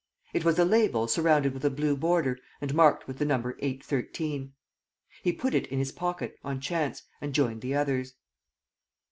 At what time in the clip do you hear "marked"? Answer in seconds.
2.73-3.05